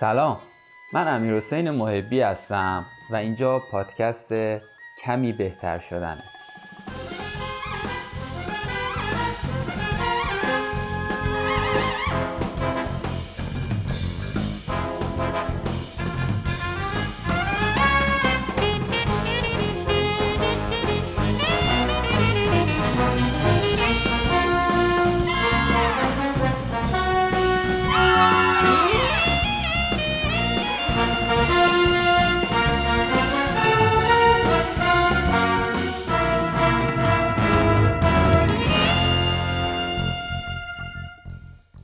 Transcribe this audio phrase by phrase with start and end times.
[0.00, 0.38] سلام.
[0.92, 4.32] من امیر حسین محبی هستم و اینجا پادکست
[5.04, 6.24] کمی بهتر شدنه.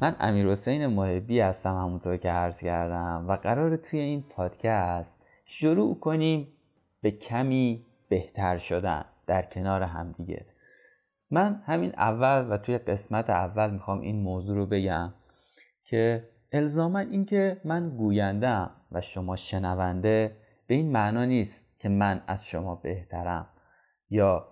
[0.04, 5.98] من امیر حسین محبی هستم همونطور که عرض کردم و قرار توی این پادکست شروع
[6.00, 6.48] کنیم
[7.02, 10.47] به کمی بهتر شدن در کنار همدیگه
[11.30, 15.14] من همین اول و توی قسمت اول می‌خوام این موضوع رو بگم
[15.84, 22.47] که الزاما اینکه من گویندم و شما شنونده به این معنا نیست که من از
[22.47, 23.47] شما بهترم
[24.10, 24.48] یا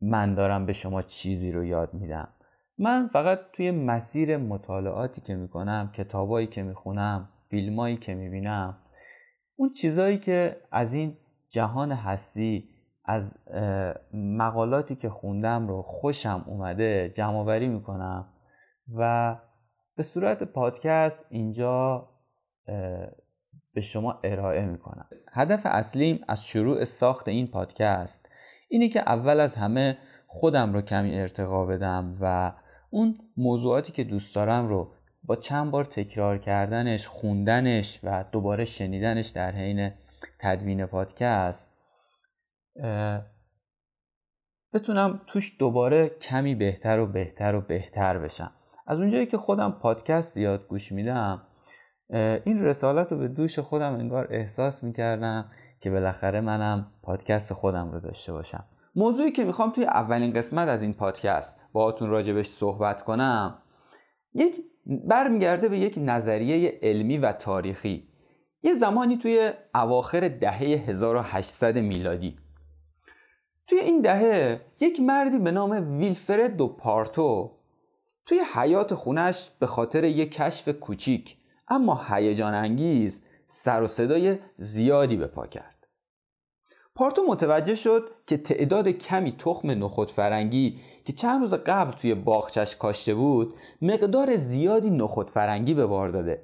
[0.00, 2.28] من دارم به شما چیزی رو یاد میدم.
[2.78, 8.78] من فقط توی مسیر مطالعاتی که می‌کنم کتابایی که می‌خونم فیلمایی که می‌بینم
[9.56, 11.16] اون چیزایی که از این
[11.48, 12.68] جهان هستی
[13.04, 13.34] از
[14.14, 18.28] مقالاتی که خوندم رو خوشم اومده جمعآوری می‌کنم
[18.94, 19.36] و
[19.96, 22.08] به صورت پادکست اینجا
[23.74, 25.08] به شما ارائه می‌کنم.
[25.32, 28.28] هدف اصلیم از شروع ساخت این پادکست
[28.68, 32.52] اینه که اول از همه خودم رو کمی ارتقا بدم و
[32.96, 34.92] اون موضوعاتی که دوست دارم رو
[35.24, 39.90] با چند بار تکرار کردنش خوندنش و دوباره شنیدنش در حین
[40.38, 41.76] تدوین پادکست
[44.74, 48.52] بتونم توش دوباره کمی بهتر و بهتر و بهتر بشم.
[48.86, 51.42] از اونجایی که خودم پادکست زیاد گوش میدم
[52.44, 58.00] این رسالت رو به دوش خودم انگار احساس می‌کردم که بالاخره منم پادکست خودم رو
[58.00, 58.64] داشته باشم.
[58.96, 63.62] موضوعی که می‌خوام توی اولین قسمت از این پادکست باهاتون راجبش صحبت کنم
[64.34, 64.54] یک
[64.86, 68.08] برمیگرده به یک نظریه علمی و تاریخی.
[68.62, 72.36] یه زمانی توی اواخر دهه 1800 میلادی.
[73.66, 77.56] توی این دهه یک مردی به نام ویلفرد دو پارتو
[78.26, 81.36] توی حیات خونش به خاطر یک کشف کوچیک
[81.68, 85.75] اما هیجان انگیز سر و صدای زیادی به پا کرد.
[86.96, 92.76] پارتو متوجه شد که تعداد کمی تخم نخود فرنگی که چند روز قبل توی باغچش
[92.76, 96.42] کاشته بود مقدار زیادی نخود فرنگی به بار داده.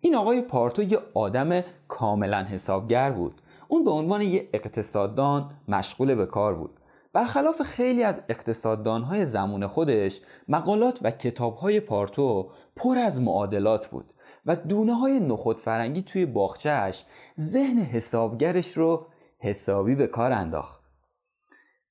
[0.00, 3.40] این آقای پارتو یه آدم کاملا حسابگر بود.
[3.68, 6.80] اون به عنوان یه اقتصاددان مشغول به کار بود.
[7.12, 14.04] برخلاف خیلی از اقتصاددانهای زمان خودش مقالات و کتابهای پارتو پر از معادلات بود
[14.46, 17.04] و دونه های نخود فرنگی توی باغچهش
[17.40, 19.06] ذهن حسابگرش رو
[19.38, 20.80] حسابی به کار انداخت.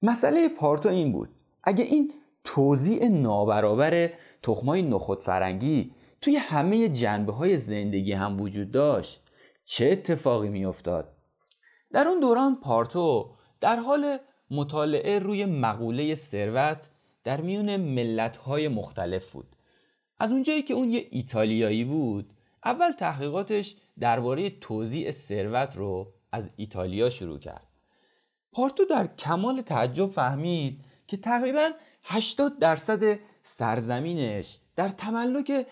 [0.02, 1.30] مسئله پارتو این بود.
[1.64, 2.14] اگه این
[2.44, 4.10] توزیع نابرابر
[4.44, 5.92] تخمای نخود فرنگی
[6.22, 9.32] توی همه جنبه های زندگی هم وجود داشت
[9.64, 11.14] چه اتفاقی میافتاد؟
[11.92, 13.32] در اون دوران پارتو
[13.62, 14.18] در حال
[14.52, 16.90] مطالعه روی مقوله ثروت
[17.24, 19.56] در میون ملت های مختلف بود.
[20.20, 22.34] از اونجایی که اون یه ایتالیایی بود
[22.66, 27.68] اول تحقیقاتش درباره توزیع ثروت رو از ایتالیا شروع کرد.
[28.52, 31.72] پارتو در کمال تعجب فهمید که تقریبا
[32.04, 35.68] 80 درصد سرزمینش در تملک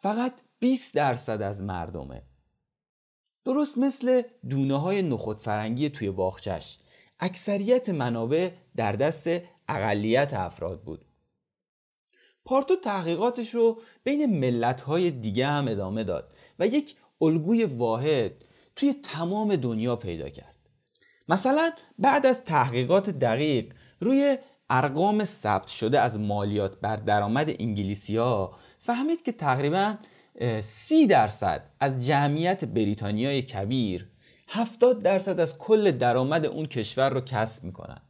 [0.00, 2.22] فقط 20 درصد از مردمه.
[3.44, 6.78] درست مثل دونه های نخود فرنگی توی باخچش
[7.20, 9.28] اکثریت منابع در دست
[9.68, 11.04] اقلیت افراد بود.
[12.44, 18.44] پارتو تحقیقاتش رو بین ملت های دیگه هم ادامه داد و یک الگوی واحد
[18.78, 20.54] توی تمام دنیا پیدا کرد.
[21.28, 24.38] مثلا بعد از تحقیقات دقیق روی
[24.70, 29.94] ارقام ثبت شده از مالیات بر درآمد انگلیسی ها فهمید که تقریبا
[30.60, 34.08] سی درصد از جمعیت بریتانیای کبیر
[34.48, 38.00] 70 درصد از کل درآمد اون کشور رو کسب می‌کنن.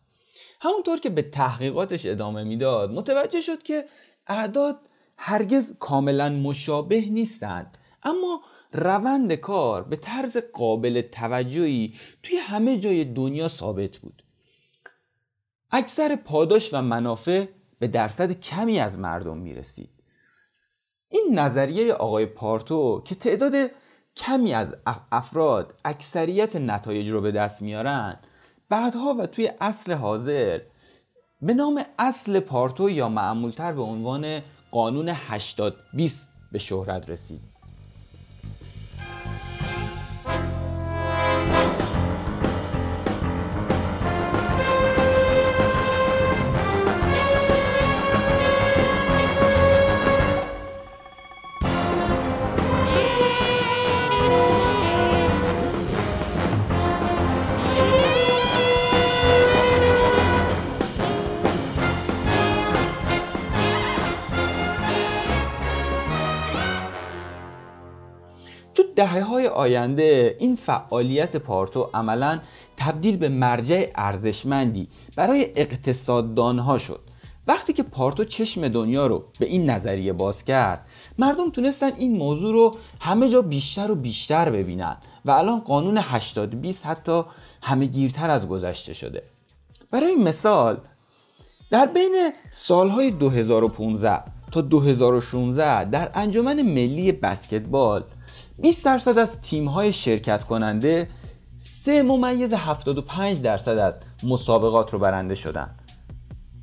[0.61, 3.85] همونطور که به تحقیقاتش ادامه می‌داد متوجه شد که
[4.27, 4.81] اعداد
[5.17, 7.79] هرگز کاملا مشابه نیستند.
[8.03, 8.43] اما
[8.73, 14.23] روند کار به طرز قابل توجهی توی همه جای دنیا ثابت بود.
[15.71, 17.47] اکثر پاداش و منافع
[17.79, 19.91] به درصد کمی از مردم می رسید
[21.09, 23.55] این نظریه آقای پارتو که تعداد
[24.17, 24.77] کمی از
[25.13, 28.21] افراد اکثریت نتایج رو به دست میارن
[28.69, 30.61] بعدها و توی اصل حاضر
[31.43, 34.41] به نام اصل پارتو یا معمولتر به عنوان
[34.71, 37.58] قانون 80 20 به شهرت رسید.
[68.99, 72.41] دهه های آینده این فعالیت پارتو عملا
[72.77, 77.01] تبدیل به مرجع ارزشمندی برای اقتصاددانها شد.
[77.47, 80.87] وقتی که پارتو چشم دنیا رو به این نظریه باز کرد
[81.19, 86.61] مردم تونستن این موضوع رو همه جا بیشتر و بیشتر ببینن و الان قانون 80
[86.61, 87.23] 20 حتی
[87.63, 89.23] همه گیرتر از گذشته شده.
[89.91, 90.79] برای مثال
[91.71, 94.23] در بین سالهای 2015
[94.53, 98.05] تا 2016 در انجمن ملی بسکتبال
[98.61, 101.09] 20 درصد از تیم‌های شرکت کننده
[101.59, 105.71] 3 ممیز 75 درصد از مسابقات رو برنده شدن.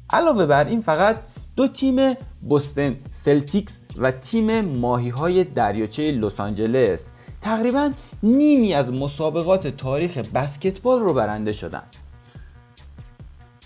[0.09, 1.17] علاوه بر این فقط
[1.55, 7.09] دو تیم بوستن سلتیکس و تیم ماهی های دریاچه لس آنجلس
[7.41, 7.91] تقریبا
[8.23, 11.83] نیمی از مسابقات تاریخ بسکتبال رو برنده شدن.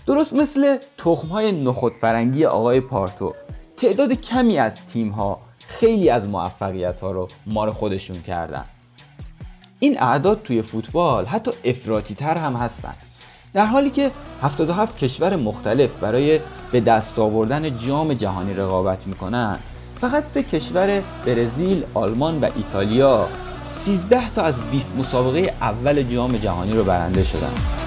[0.06, 3.34] درست مثل تخم های نخود فرنگی آقای پارتو
[3.76, 8.64] تعداد کمی از تیم ها خیلی از موفقیت ها رو مار خودشون کردن.
[9.78, 12.94] این اعداد توی فوتبال حتی افراتی تر هم هستن.
[13.52, 14.10] در حالی که
[14.42, 16.40] 77 کشور مختلف برای
[16.72, 19.58] به دست آوردن جام جهانی رقابت می‌کنن
[20.00, 23.28] فقط سه کشور برزیل، آلمان و ایتالیا
[23.64, 27.79] 13 تا از 20 مسابقه اول جام جهانی رو برنده شدن.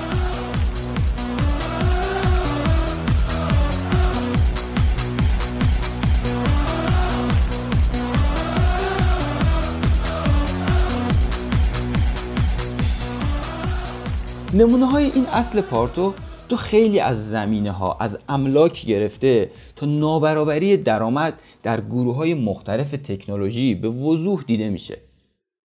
[14.54, 16.14] نمونه های این اصل پارتو
[16.50, 21.34] تو خیلی از زمینه ها از املاک گرفته تا نابرابری درآمد
[21.64, 24.98] در گروه های مختلف تکنولوژی به وضوح دیده میشه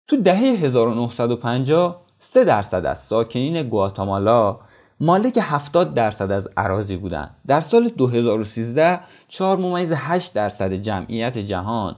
[0.07, 4.59] تو دهه 1950 3 درصد از ساکنین گواتامالا
[4.99, 7.35] مالک 70 درصد از عراضی بودند.
[7.47, 11.95] در سال 2013 4 ممیز 8 درصد جمعیت جهان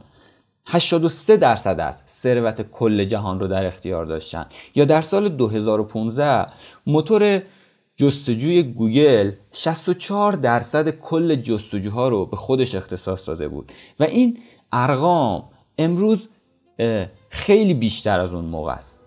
[0.67, 4.45] 83 درصد از ثروت کل جهان رو در اختیار داشتن.
[4.75, 6.47] یا در سال 2015
[6.87, 7.41] موتور
[7.95, 13.71] جستجوی گوگل 64 درصد کل جستجوها رو به خودش اختصاص داده بود.
[13.99, 14.37] و این
[14.71, 15.43] ارقام
[15.77, 16.27] امروز
[17.29, 19.01] خیلی بیشتر از اون موقع است.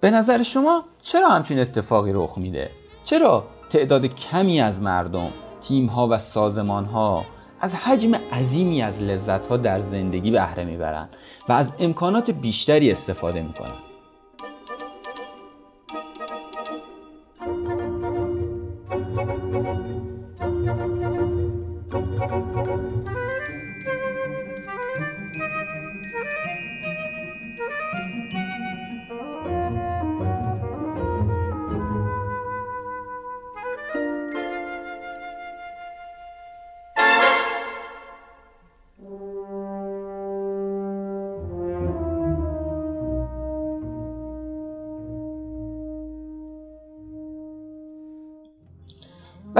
[0.00, 2.70] به نظر شما چرا همچین اتفاقی رخ میده؟
[3.04, 5.30] چرا تعداد کمی از مردم،
[5.60, 7.24] تیم ها و سازمان ها
[7.64, 11.08] از حجم عظیمی از لذت ها در زندگی بهره می‌برند
[11.48, 13.93] و از امکانات بیشتری استفاده می‌کنن.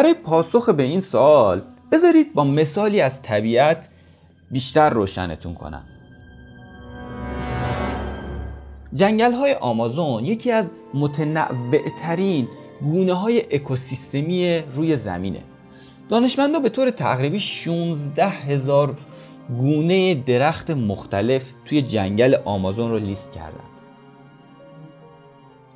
[0.04, 3.88] برای پاسخ به این سوال بذارید با مثالی از طبیعت
[4.50, 5.82] بیشتر روشنتون کنم.
[8.92, 12.49] جنگل های آمازون یکی از متنوعترین
[12.82, 15.40] گونه های اکوسیستمی روی زمینه.
[16.08, 18.96] دانشمندا به طور تقریبی 16 هزار
[19.56, 23.74] گونه درخت مختلف توی جنگل آمازون رو لیست کردن.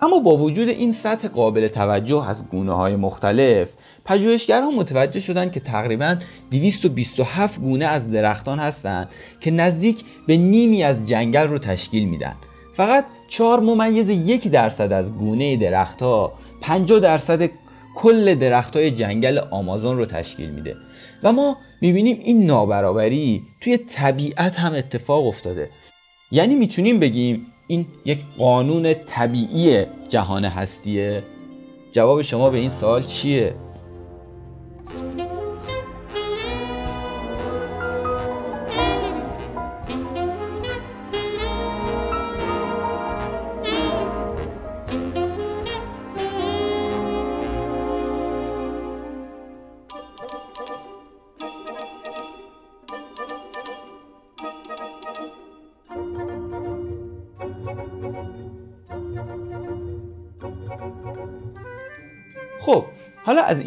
[0.03, 3.69] اما با وجود این سطح قابل توجه از گونه های مختلف
[4.05, 6.17] پژوهشگران متوجه شدند که تقریبا
[6.51, 9.09] 227 گونه از درختان هستند
[9.41, 12.35] که نزدیک به نیمی از جنگل رو تشکیل میدن.
[12.75, 17.51] فقط 4 ممیز یک درصد از گونه درختها 50 درصد
[17.95, 20.77] کل درخت های جنگل آمازون رو تشکیل میده.
[21.23, 25.71] و ما می‌بینیم این نابرابری توی طبیعت هم اتفاق افتاده.
[26.33, 31.23] یعنی می‌تونیم بگیم این یک قانون طبیعی جهان هستیه؟
[31.93, 33.55] جواب شما به این سوال چیه؟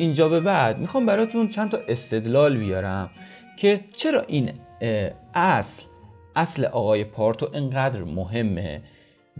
[0.01, 3.09] اینجا به بعد می‌خوام براتون چند تا استدلال بیارم
[3.57, 4.53] که چرا این
[5.33, 5.83] اصل
[6.35, 8.81] اصل آقای پارتو انقدر مهمه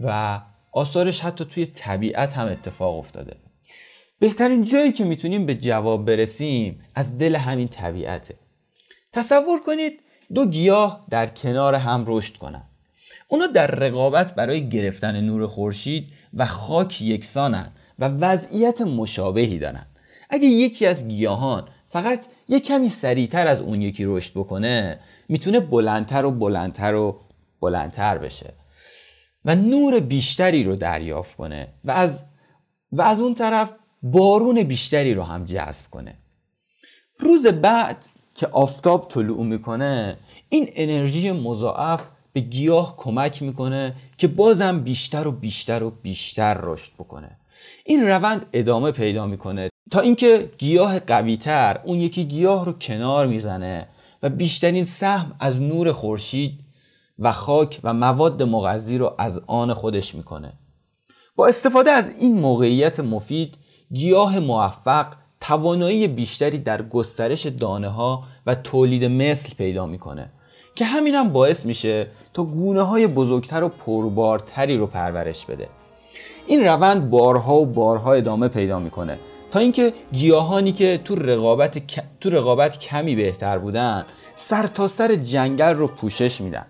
[0.04, 0.40] و
[0.72, 3.36] آثارش حتی توی طبیعت هم اتفاق افتاده.
[4.18, 8.34] بهترین جایی که می‌تونیم به جواب برسیم از دل همین طبیعته.
[9.12, 10.02] تصور کنید
[10.34, 12.62] دو گیاه در کنار هم رشد کنن.
[13.28, 19.86] اونا در رقابت برای گرفتن نور خورشید و خاک یکسانن و وضعیت مشابهی دارن.
[20.32, 26.24] اگه یکی از گیاهان فقط یه کمی سریعتر از اون یکی رشد بکنه می‌تونه بلندتر
[26.24, 27.20] و بلندتر و
[27.60, 28.54] بلندتر بشه
[29.44, 32.22] و نور بیشتری رو دریافت کنه و از
[32.92, 33.72] و از اون طرف
[34.02, 36.14] بارون بیشتری رو هم جذب کنه.
[37.18, 40.16] روز بعد که آفتاب طلوع می‌کنه
[40.48, 46.92] این انرژی مضاعف به گیاه کمک می‌کنه که بازم بیشتر و بیشتر و بیشتر رشد
[46.98, 47.36] بکنه.
[47.84, 49.70] این روند ادامه پیدا می‌کنه.
[49.90, 53.88] تا اینکه گیاه قویتر اون یکی گیاه رو کنار می‌زنه
[54.22, 56.60] و بیشترین سهم از نور خورشید
[57.18, 60.52] و خاک و مواد مغذی رو از آن خودش می‌کنه.
[61.36, 63.54] با استفاده از این موقعیت مفید
[63.92, 65.06] گیاه موفق
[65.40, 70.32] توانایی بیشتری در گسترش دانه ها و تولید مثل پیدا می‌کنه
[70.74, 75.68] که همین هم باعث میشه تا گونه های بزرگتر و پربارتری رو پرورش بده.
[76.46, 79.18] این روند بارها و بارها ادامه پیدا می‌کنه.
[79.50, 81.82] تا اینکه گیاهانی که تو رقابت,
[82.20, 84.04] تو رقابت کمی بهتر بودن
[84.34, 86.66] سر تا سر جنگل رو پوشش میدن.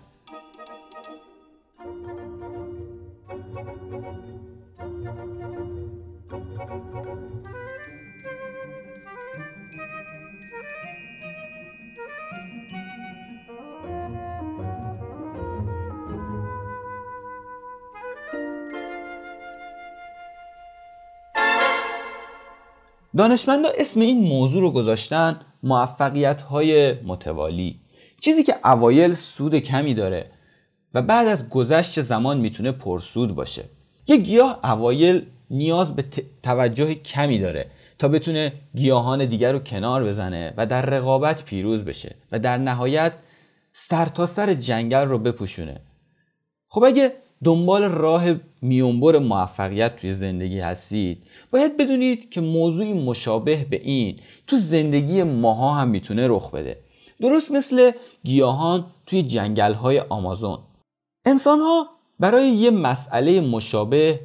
[23.17, 27.79] دانشمندا اسم این موضوع رو گذاشتن موفقیت های متوالی.
[28.19, 30.31] چیزی که اوایل سود کمی داره
[30.93, 33.63] و بعد از گذشت زمان می‌تونه پرسود باشه.
[34.07, 36.03] یه گیاه اوایل نیاز به
[36.43, 37.65] توجه کمی داره
[37.99, 43.13] تا بتونه گیاهان دیگر رو کنار بزنه و در رقابت پیروز بشه و در نهایت
[43.73, 45.81] سرتاسر سر جنگل رو بپوشونه.
[46.67, 48.25] خب اگه دنبال راه
[48.61, 51.23] میونبر موفقیت توی زندگی هستید.
[51.51, 54.15] باید بدونید که موضوعی مشابه به این
[54.47, 56.77] تو زندگی ماها هم می‌تونه رخ بده.
[57.21, 57.91] درست مثل
[58.23, 60.59] گیاهان توی جنگل های آمازون.
[61.25, 64.19] انسان ها برای یه مسئله مشابه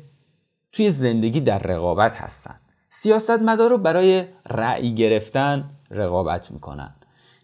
[0.73, 2.61] توی زندگی در رقابت هستند
[2.91, 6.95] سیاستمدار رو برای رأی گرفتن رقابت می‌کنن.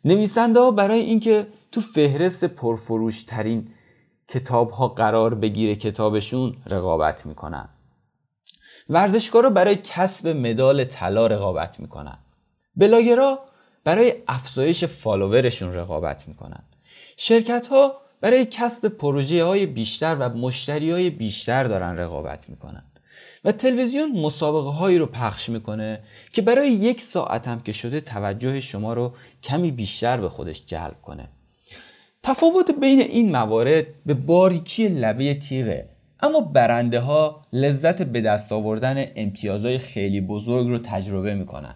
[0.05, 3.69] نویسنده ها برای اینکه تو فهرست پرفروش ترین
[4.35, 7.69] کتاب ها قرار بگیره کتابشون رقابت می‌کنن.
[8.89, 12.19] ورزشکارا برای کسب مدال طلا رقابت می‌کنن.
[12.77, 13.39] بلاگرا
[13.85, 16.63] برای افزایش فالوورشون رقابت می‌کنن.
[17.17, 22.85] شرکت ها برای کسب پروژه های بیشتر و مشتری های بیشتر دارن رقابت می‌کنن.
[23.45, 28.61] و تلویزیون مسابقه هایی رو پخش می‌کنه که برای یک ساعت هم که شده توجه
[28.61, 29.13] شما رو
[29.43, 31.29] کمی بیشتر به خودش جلب کنه.
[32.25, 35.89] تفاوت بین این موارد به باریکی لبه تیغه.
[36.21, 41.75] اما برنده ها لذت به دست آوردن امتیازهای خیلی بزرگ رو تجربه می‌کنن.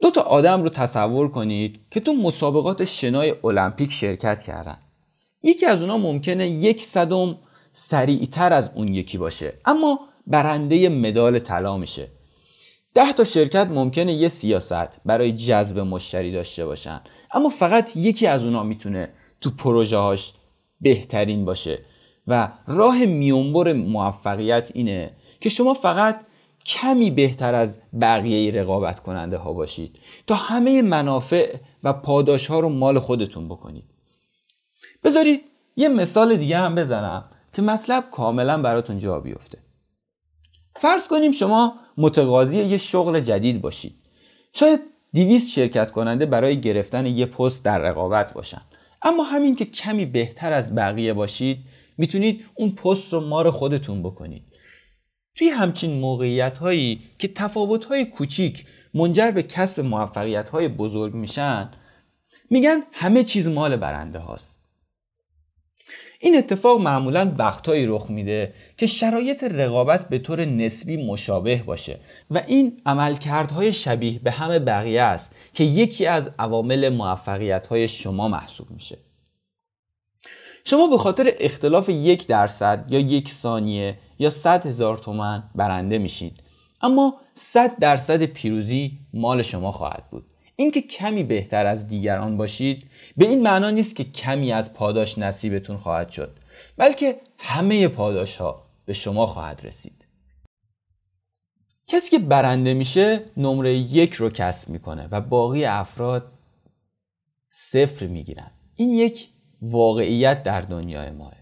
[0.00, 4.78] دو تا آدم رو تصور کنید که تو مسابقات شنای المپیک شرکت کردن.
[5.42, 7.38] یکی از اونا ممکنه یک صدم
[7.72, 12.08] سریعتر از اون یکی باشه اما برنده مدال طلا میشه.
[12.94, 17.00] ده تا شرکت ممکنه یه سیاست برای جذب مشتری داشته باشن.
[17.32, 20.32] اما فقط یکی از اونا می‌تونه تو پروژه هاش
[20.80, 21.78] بهترین باشه.
[22.26, 26.26] و راه میونبر موفقیت اینه که شما فقط
[26.66, 32.68] کمی بهتر از بقیه رقابت کننده ها باشید تا همه منافع و پاداش ها رو
[32.68, 33.84] مال خودتون بکنید.
[35.04, 35.40] بذارید
[35.76, 39.58] یه مثال دیگه هم بزنم که مطلب کاملا براتون جا بیفته.
[40.76, 43.94] فرض کنیم شما متقاضی یه شغل جدید باشید.
[44.52, 44.80] شاید
[45.12, 48.60] دیویست شرکت کننده برای گرفتن یه پست در رقابت باشن.
[49.02, 51.58] اما همین که کمی بهتر از بقیه باشید
[51.98, 54.42] می‌تونید اون پست رو مار خودتون بکنید.
[55.34, 58.64] توی همچین موقعیت هایی که تفاوت های کوچیک
[58.94, 61.70] منجر به کسب موفقیت های بزرگ میشن
[62.50, 64.59] میگن همه چیز مال برنده هاست.
[66.22, 71.98] این اتفاق معمولا وقتهایی رخ میده که شرایط رقابت به طور نسبی مشابه باشه
[72.30, 78.28] و این عملکردهای شبیه به همه بقیه است که یکی از عوامل موفقیت های شما
[78.28, 78.98] محسوب میشه.
[80.64, 86.42] شما به خاطر اختلاف یک درصد یا یک ثانیه یا صد هزار تومن برنده میشید
[86.82, 90.29] اما صد درصد پیروزی مال شما خواهد بود.
[90.60, 95.76] اینکه کمی بهتر از دیگران باشید به این معنا نیست که کمی از پاداش نصیبتون
[95.76, 96.36] خواهد شد
[96.76, 100.06] بلکه همه پاداش ها به شما خواهد رسید.
[101.86, 106.32] کسی که برنده میشه نمره یک رو کسب می‌کنه و باقی افراد
[107.50, 108.50] صفر می‌گیرن.
[108.76, 109.28] این یک
[109.62, 111.32] واقعیت در دنیای ماه.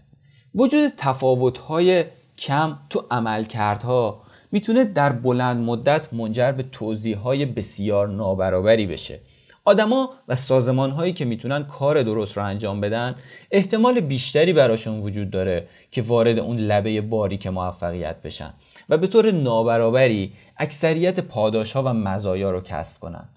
[0.55, 2.05] وجود تفاوت‌های
[2.37, 9.19] کم تو عملکردها می‌تونه در بلند مدت منجر به توضیحهای بسیار نابرابری بشه.
[9.65, 13.15] آدما و سازمان هایی که می‌تونن کار درست رو انجام بدن
[13.51, 18.53] احتمال بیشتری براشون وجود داره که وارد اون لبه باریک موفقیت بشن
[18.89, 23.29] و به طور نابرابری اکثریت پاداش ها و مزایا رو کسب کنن.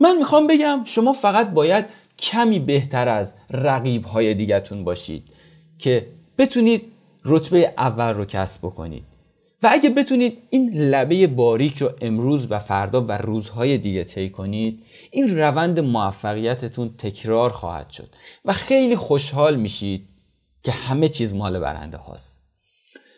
[0.00, 1.84] من می‌خوام بگم شما فقط باید
[2.18, 5.28] کمی بهتر از رقیب های دیگتون باشید
[5.78, 6.06] که
[6.38, 6.92] بتونید
[7.24, 9.11] رتبه اول رو کسب بکنید.
[9.62, 14.84] و اگه بتونید این لبه باریک رو امروز و فردا و روزهای دیگه طی کنید
[15.10, 18.08] این روند موفقیتتون تکرار خواهد شد
[18.44, 20.08] و خیلی خوشحال میشید
[20.62, 22.40] که همه چیز مال برنده هاست.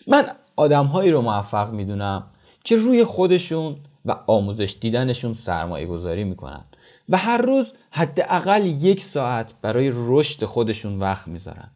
[0.07, 2.31] من آدمهایی رو موفق می‌دونم
[2.65, 6.65] که روی خودشون و آموزش دیدنشون سرمایه گذاری می‌کنن
[7.09, 11.71] و هر روز حداقل یک ساعت برای رشد خودشون وقت می‌ذارن.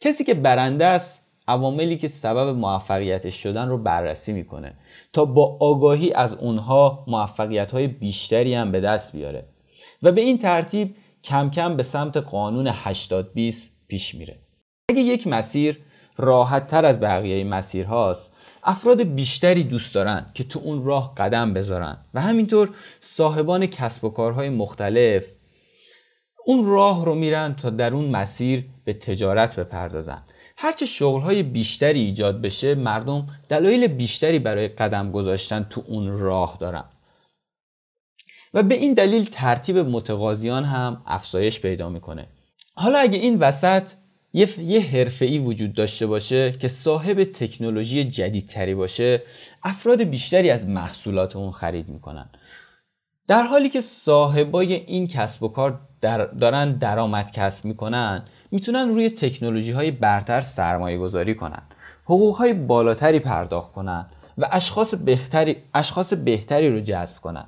[0.00, 4.74] کسی که برنده است عواملی که سبب موفقیتش شدن رو بررسی می‌کنه
[5.12, 9.48] تا با آگاهی از اونها موفقیت های بیشتری هم به دست بیاره
[10.02, 14.38] و به این ترتیب کم کم به سمت قانون 80 20 پیش میره.
[14.88, 15.78] اگه یک مسیر
[16.16, 18.34] راحت تر از بقیه مسیر هاست
[18.64, 24.08] افراد بیشتری دوست دارن که تو اون راه قدم بذارن و همینطور صاحبان کسب و
[24.08, 25.24] کارهای مختلف
[26.46, 30.22] اون راه رو میرن تا در اون مسیر به تجارت بپردازن.
[30.60, 36.84] هرچه شغلهای بیشتری ایجاد بشه مردم دلایل بیشتری برای قدم گذاشتن تو اون راه دارن.
[38.54, 42.26] و به این دلیل ترتیب متقاضیان هم افزایش پیدا می‌کنه.
[42.74, 43.90] حالا اگه این وسط
[44.32, 49.22] یه, یه حرفه وجود داشته باشه که صاحب تکنولوژی جدیدتری باشه
[49.62, 52.30] افراد بیشتری از محصولات اون خرید می‌کنن.
[53.28, 59.10] در حالی که صاحبای این کسب و کار در دارن درآمد کسب می‌کنن می‌تونن روی
[59.10, 61.62] تکنولوژی های برتر سرمایه گذاری کنن.
[62.04, 64.06] حقوق های بالاتری پرداخت کنن
[64.38, 67.46] و اشخاص بهتری, اشخاص بهتری رو جذب کنن.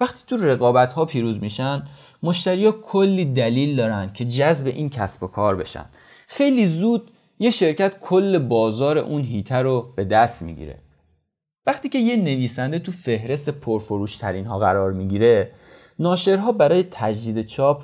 [0.00, 1.82] وقتی تو رقابت ها پیروز میشن
[2.22, 5.84] مشتری ها کلی دلیل دارن که جذب این کسب و کار بشن.
[6.26, 10.78] خیلی زود یه شرکت کل بازار اون هیته رو به دست می‌گیره.
[11.66, 15.52] وقتی که یه نویسنده تو فهرست پرفروش ترین ها قرار می‌گیره
[15.98, 17.82] ناشرها برای تجدید چاپ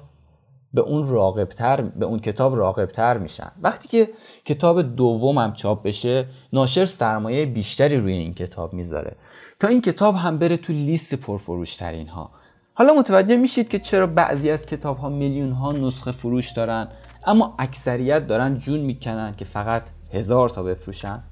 [0.74, 3.52] به اون راقبتر به اون کتاب راقبتر میشن.
[3.62, 4.08] وقتی که
[4.44, 9.16] کتاب دوم هم چاپ بشه ناشر سرمایه بیشتری روی این کتاب می‌ذاره.
[9.60, 12.30] تا این کتاب هم بره تو لیست پرفروش ترین ها
[12.74, 16.88] حالا متوجه میشید که چرا بعضی از کتاب ها میلیون ها نسخه فروش دارن
[17.26, 19.82] اما اکثریت دارن جون می‌کنن که فقط
[20.12, 21.22] هزار تا بفروشن.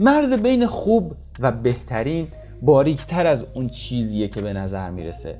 [0.00, 2.28] مرز بین خوب و بهترین
[2.62, 5.38] باریکتر از اون چیزیه که به نظر می‌رسه.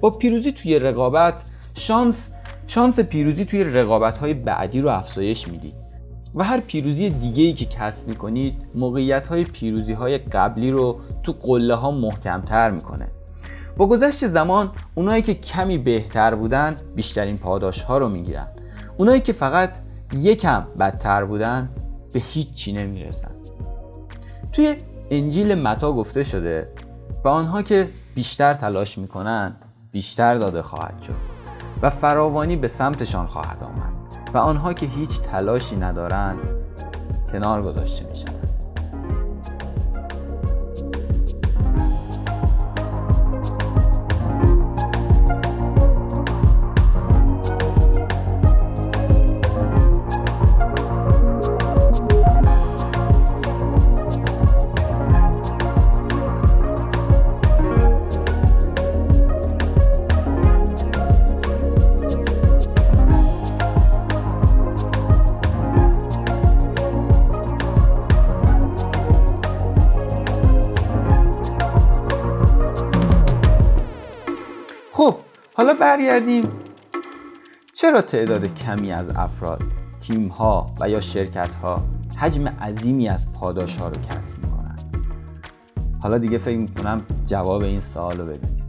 [0.00, 1.42] با پیروزی توی رقابت
[1.74, 2.30] شانس
[2.66, 5.74] شانس پیروزی توی رقابت های بعدی رو افزایش می‌دید
[6.34, 11.32] و هر پیروزی دیگه ای که کسب می‌کنید موقعیت های پیروزی های قبلی رو تو
[11.32, 13.08] قله ها محکمتر می‌کنه.
[13.76, 18.48] با گذشت زمان اونایی که کمی بهتر بودن بیشترین پاداش ها رو می‌گیرن.
[18.96, 19.74] اونایی که فقط
[20.12, 21.70] یکم بدتر بودن
[22.12, 23.30] به هیچ چی نمی‌رسن.
[24.52, 24.76] توی
[25.10, 26.68] انجیل متا گفته شده
[27.24, 29.56] و آنها که بیشتر تلاش می‌کنن
[29.92, 31.31] بیشتر داده خواهد شد.
[31.82, 33.92] و فراوانی به سمتشان خواهد آمد
[34.34, 36.38] و آنها که هیچ تلاشی ندارند
[37.32, 38.41] کنار گذاشته میشن
[75.82, 76.48] برگردیم.
[77.72, 79.62] چرا تعداد کمی از افراد
[80.00, 81.84] تیم ها و یا شرکت ها
[82.18, 84.76] حجم عظیمی از پاداش ها رو کسب می‌کنن؟
[86.00, 88.66] حالا دیگه فکر می‌کنم جواب این سوال رو بدونیم.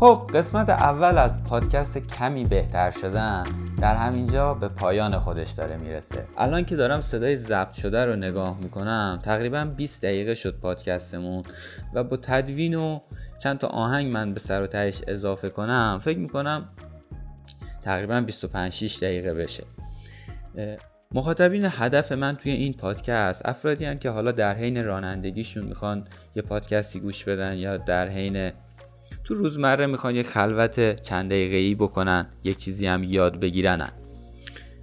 [0.00, 3.44] خب قسمت اول از پادکست کمی بهتر شدن.
[3.80, 6.26] در همینجا به پایان خودش داره می‌رسه.
[6.38, 11.42] الان که دارم صدای ضبط شده رو نگاه می‌کنم تقریبا 20 دقیقه شد پادکستمون
[11.94, 13.00] و با تدوین و
[13.42, 16.68] چند تا آهنگ من به سر و تهش اضافه کنم فکر می‌کنم
[17.82, 19.64] تقریبا 25 6 دقیقه بشه.
[21.14, 26.04] مخاطبین هدف من توی این پادکست افرادی هن که حالا در حین رانندگیشون می‌خوان
[26.36, 28.52] یه پادکستی گوش بدن یا در حین
[29.30, 33.88] تو روزمره می‌خوان یه خلوت چند دقیقه ای بکنن یک چیزی هم یاد بگیرن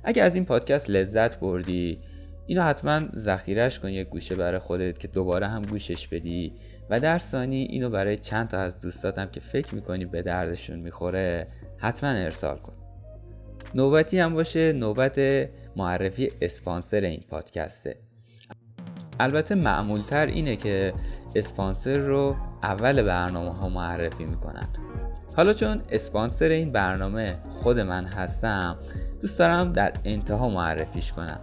[0.04, 1.98] اگه از این پادکست لذت بردی
[2.46, 6.54] اینو حتما ذخیرش کن یک گوشه برای خودت که دوباره هم گوشش بدی
[6.90, 11.46] و در ثانی اینو برای چند تا از دوستاتم که فکر می‌کنی به دردشون می‌خوره
[11.78, 12.74] حتما ارسال کن.
[13.76, 15.20] نوبتی هم باشه نوبت
[15.76, 18.07] معرفی اسپانسر این پادکسته.
[19.20, 20.94] البته معمولتر اینه که
[21.36, 24.68] اسپانسر رو اول برنامه ها معرفی می‌کنن.
[25.38, 28.78] حالا چون اسپانسر این برنامه خود من هستم
[29.22, 31.40] دوست دارم در انتها معرفیش کنم.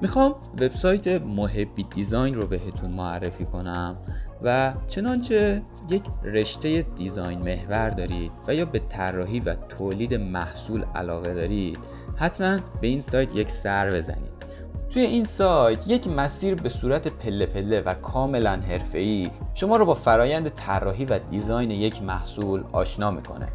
[0.00, 3.96] می‌خوام وبسایت محبی دیزاین رو بهتون معرفی کنم
[4.42, 11.34] و چنانچه یک رشته دیزاین محور دارید و یا به طراحی و تولید محصول علاقه
[11.34, 11.78] دارید
[12.16, 14.39] حتما به این سایت یک سر بزنید.
[14.92, 19.94] توی این سایت یک مسیر به صورت پله پله و کاملا حرفه‌ای شما رو با
[19.94, 23.48] فرایند طراحی و دیزاین یک محصول آشنا می‌کنه.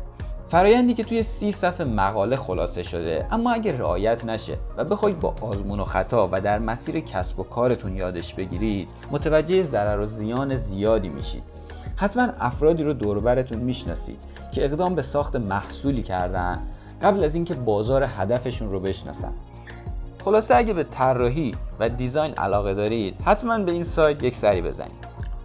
[0.50, 5.36] فرایندی که توی سی صفحه مقاله خلاصه شده اما اگر رعایت نشه و بخواید با
[5.42, 10.56] آزمون و خطا و در مسیر کسب و کارتون یادش بگیرید متوجه ضرر و زیان
[10.56, 11.44] زیادی میشید.
[11.96, 14.20] حتما افرادی رو دوربرتون می‌شناسید
[14.52, 16.60] که اقدام به ساخت محصولی کردن
[17.02, 19.34] قبل از اینکه بازار هدفشون رو بشناسن.
[20.26, 24.96] خلاصه اگه به طراحی و دیزاین علاقه دارید حتما به این سایت یک سری بزنید.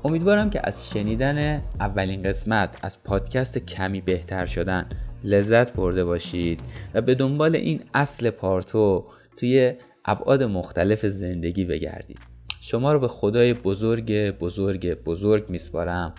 [0.04, 4.88] امیدوارم که از شنیدن اولین قسمت از پادکست کمی بهتر شدن
[5.24, 6.60] لذت برده باشید
[6.94, 9.04] و به دنبال این اصل پارتو
[9.36, 9.72] توی
[10.04, 12.18] ابعاد مختلف زندگی بگردید.
[12.60, 16.14] شما رو به خدای بزرگ بزرگ بزرگ میسپارم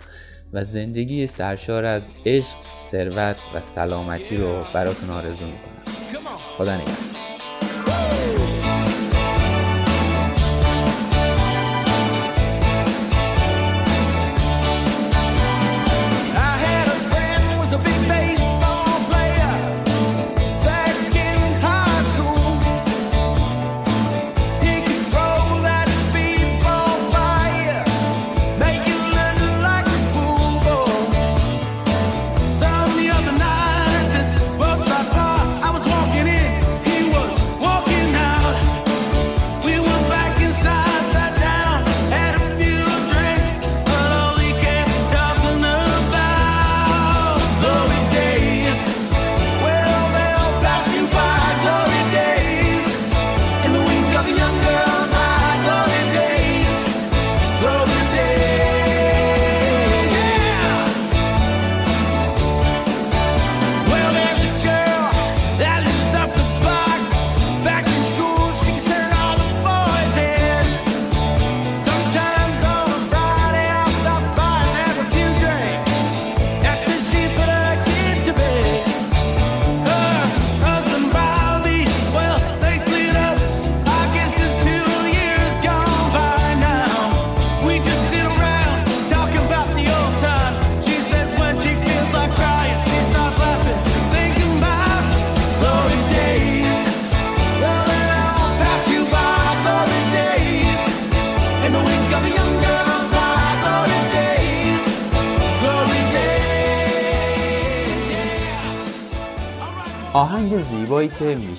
[0.52, 2.56] و زندگی سرشار از عشق،
[2.90, 5.96] ثروت و سلامتی رو براتون آرزو می‌کنم.
[6.58, 7.31] خدا نگهدار.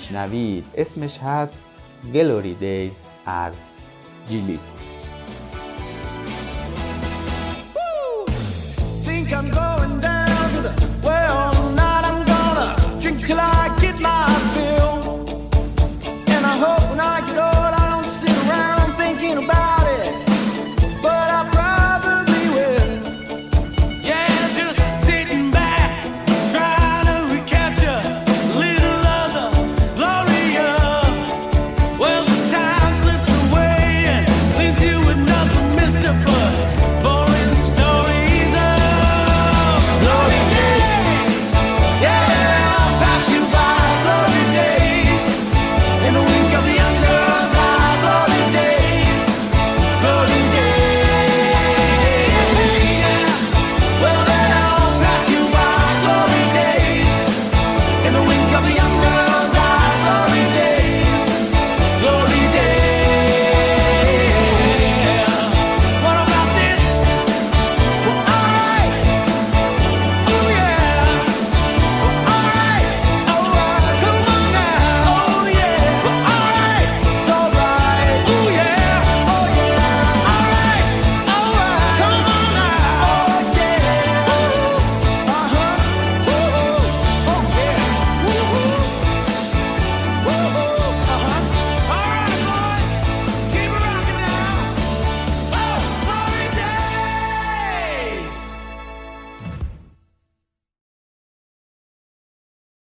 [0.04, 1.64] میشنوید اسمش هست
[2.14, 3.54] گلوری دیز از
[4.28, 4.60] جیلی.